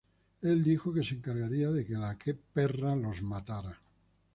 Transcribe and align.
Él 0.41 0.63
dijo 0.63 0.91
que 0.91 1.03
se 1.03 1.13
encargaría 1.13 1.69
de 1.69 1.85
que 1.85 1.93
la 1.93 2.17
"perra" 2.55 2.95
los 2.95 3.21
matara. 3.21 3.79